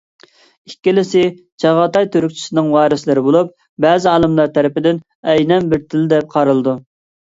[0.69, 1.21] ئىككىلىسى
[1.65, 3.55] چاغاتاي تۈركچىسىنىڭ ۋارىسلىرى بولۇپ،
[3.89, 6.81] بەزى ئالىملار تەرىپىدىن ئەينەن بىر تىل دەپ قارىلىدۇ.